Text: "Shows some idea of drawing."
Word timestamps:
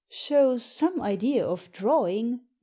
"Shows 0.25 0.63
some 0.65 0.99
idea 0.99 1.45
of 1.45 1.71
drawing." 1.71 2.39